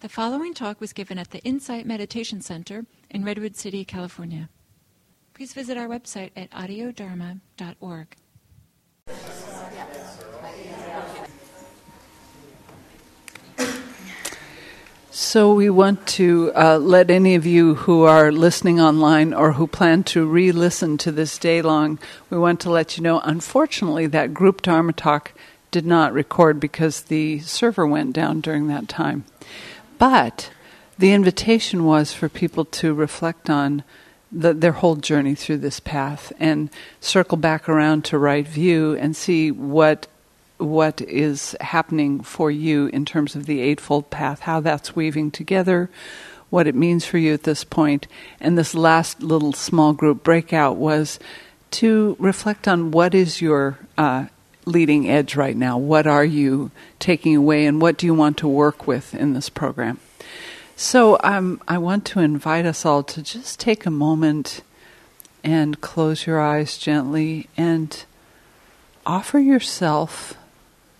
[0.00, 4.48] The following talk was given at the Insight Meditation Center in Redwood City, California.
[5.34, 8.16] Please visit our website at audiodharma.org.
[15.10, 19.66] So, we want to uh, let any of you who are listening online or who
[19.66, 21.98] plan to re listen to this day long,
[22.30, 25.34] we want to let you know, unfortunately, that group Dharma talk
[25.70, 29.26] did not record because the server went down during that time.
[30.00, 30.50] But
[30.98, 33.84] the invitation was for people to reflect on
[34.32, 39.14] the, their whole journey through this path and circle back around to right view and
[39.14, 40.08] see what
[40.56, 45.88] what is happening for you in terms of the Eightfold Path, how that's weaving together,
[46.50, 48.06] what it means for you at this point.
[48.40, 51.18] And this last little small group breakout was
[51.72, 54.26] to reflect on what is your uh,
[54.64, 55.78] leading edge right now.
[55.78, 59.48] What are you taking away, and what do you want to work with in this
[59.48, 59.98] program?
[60.76, 64.62] So, um, I want to invite us all to just take a moment
[65.44, 68.04] and close your eyes gently and
[69.04, 70.34] offer yourself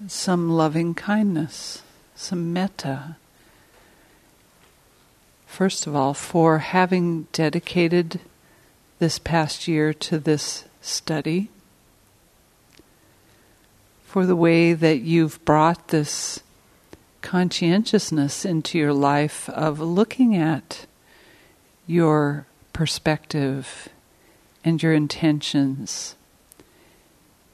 [0.06, 1.82] some loving kindness,
[2.14, 3.16] some metta.
[5.46, 8.20] First of all, for having dedicated
[8.98, 11.50] this past year to this study,
[14.10, 16.40] for the way that you've brought this
[17.22, 20.84] conscientiousness into your life of looking at
[21.86, 23.88] your perspective
[24.64, 26.16] and your intentions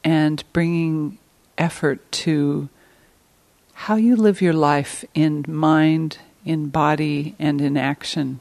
[0.02, 1.18] and bringing
[1.58, 2.70] effort to
[3.74, 8.40] how you live your life in mind, in body, and in action.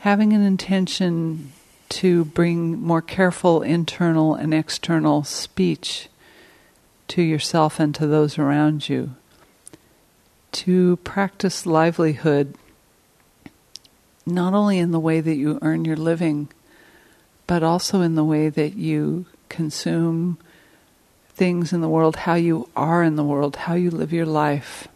[0.00, 1.50] Having an intention
[1.88, 6.08] to bring more careful internal and external speech
[7.08, 9.14] to yourself and to those around you.
[10.52, 12.54] To practice livelihood
[14.28, 16.48] not only in the way that you earn your living,
[17.46, 20.38] but also in the way that you consume
[21.30, 24.88] things in the world, how you are in the world, how you live your life.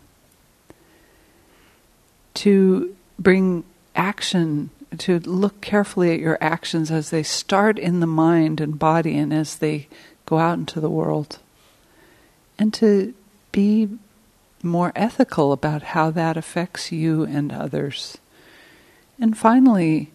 [2.35, 3.65] To bring
[3.95, 9.17] action, to look carefully at your actions as they start in the mind and body
[9.17, 9.89] and as they
[10.27, 11.39] go out into the world.
[12.59, 13.15] And to
[13.51, 13.89] be
[14.63, 18.19] more ethical about how that affects you and others.
[19.19, 20.13] And finally,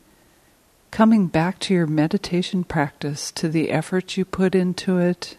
[0.91, 5.37] coming back to your meditation practice, to the effort you put into it,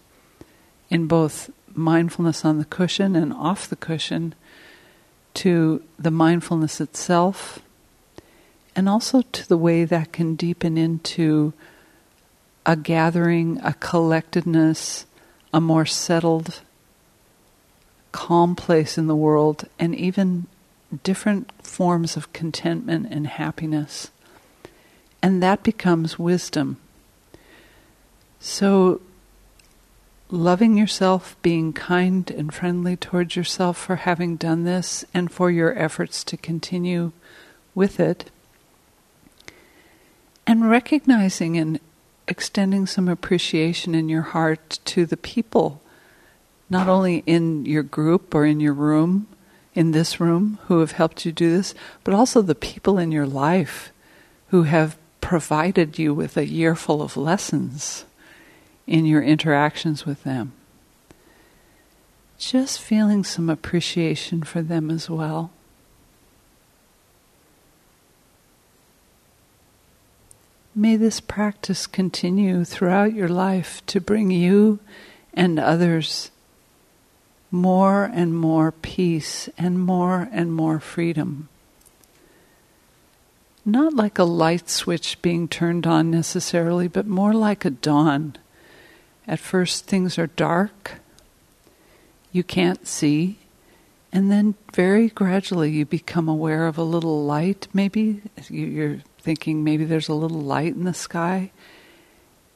[0.91, 4.35] in both mindfulness on the cushion and off the cushion
[5.35, 7.61] to the mindfulness itself,
[8.79, 11.53] and also to the way that can deepen into
[12.65, 15.05] a gathering, a collectedness,
[15.53, 16.61] a more settled,
[18.13, 20.47] calm place in the world, and even
[21.03, 24.13] different forms of contentment and happiness.
[25.21, 26.77] And that becomes wisdom.
[28.39, 29.01] So
[30.31, 35.77] loving yourself, being kind and friendly towards yourself for having done this and for your
[35.77, 37.11] efforts to continue
[37.75, 38.31] with it,
[40.49, 41.79] and recognizing and
[42.27, 45.83] extending some appreciation in your heart to the people,
[46.71, 49.27] not only in your group or in your room,
[49.75, 53.27] in this room, who have helped you do this, but also the people in your
[53.27, 53.93] life
[54.49, 58.07] who have provided you with a year full of lessons
[58.87, 60.53] in your interactions with them.
[62.39, 65.51] Just feeling some appreciation for them as well.
[70.79, 74.79] May this practice continue throughout your life to bring you
[75.35, 76.31] and others
[77.51, 81.49] more and more peace and more and more freedom.
[83.65, 88.37] Not like a light switch being turned on necessarily, but more like a dawn
[89.27, 91.01] at first, things are dark,
[92.31, 93.39] you can't see,
[94.13, 97.67] and then very gradually you become aware of a little light.
[97.75, 101.51] Maybe you're thinking maybe there's a little light in the sky.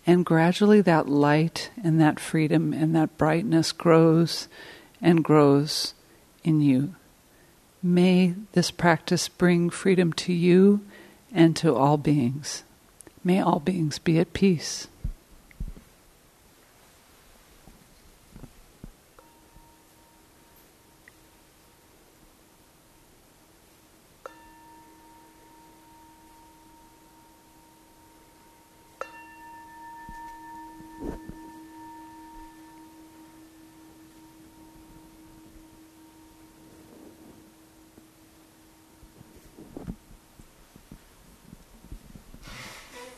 [0.07, 4.49] And gradually that light and that freedom and that brightness grows
[5.03, 5.93] and grows
[6.43, 6.95] in you.
[7.83, 10.81] May this practice bring freedom to you
[11.31, 12.65] and to all beings.
[13.23, 14.89] May all beings be at peace.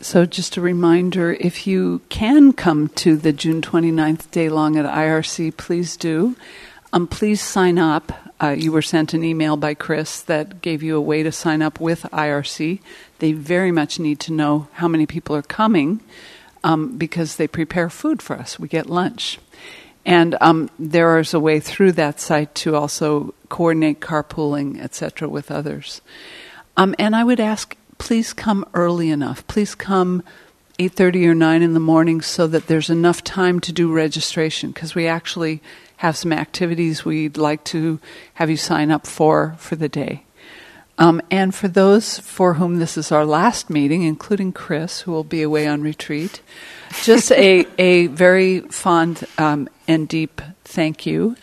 [0.04, 4.84] So, just a reminder if you can come to the June 29th day long at
[4.84, 6.36] IRC, please do.
[6.92, 8.12] Um, please sign up.
[8.38, 11.62] Uh, you were sent an email by Chris that gave you a way to sign
[11.62, 12.80] up with IRC.
[13.20, 16.00] They very much need to know how many people are coming
[16.62, 18.58] um, because they prepare food for us.
[18.60, 19.38] We get lunch.
[20.04, 25.50] And um, there is a way through that site to also coordinate carpooling, etc., with
[25.50, 26.02] others.
[26.76, 27.74] Um, and I would ask
[28.04, 29.46] please come early enough.
[29.46, 30.22] Please come
[30.78, 34.94] 8:30 or 9 in the morning so that there's enough time to do registration because
[34.94, 35.62] we actually
[35.96, 37.98] have some activities we'd like to
[38.34, 40.22] have you sign up for for the day.
[40.98, 45.24] Um, and for those for whom this is our last meeting, including Chris, who will
[45.24, 46.42] be away on retreat,
[47.04, 51.36] just a, a very fond um, and deep thank you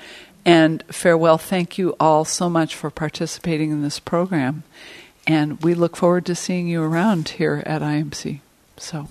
[0.46, 1.40] and farewell.
[1.40, 4.62] Thank you all so much for participating in this program.
[5.28, 8.40] And we look forward to seeing you around here at IMC.
[8.78, 9.10] So,